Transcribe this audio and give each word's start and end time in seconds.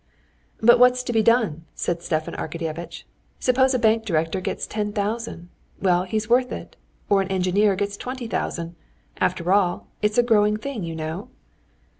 "But 0.61 0.79
what's 0.79 1.03
to 1.03 1.13
be 1.13 1.21
done?" 1.21 1.65
said 1.75 2.01
Stepan 2.01 2.33
Arkadyevitch. 2.33 3.03
"Suppose 3.39 3.75
a 3.75 3.77
bank 3.77 4.03
director 4.03 4.41
gets 4.41 4.65
ten 4.65 4.91
thousand—well, 4.93 6.05
he's 6.05 6.27
worth 6.27 6.51
it; 6.51 6.75
or 7.07 7.21
an 7.21 7.27
engineer 7.27 7.75
gets 7.75 7.97
twenty 7.97 8.25
thousand—after 8.25 9.53
all, 9.53 9.85
it's 10.01 10.17
a 10.17 10.23
growing 10.23 10.57
thing, 10.57 10.83
you 10.83 10.95
know!" 10.95 11.29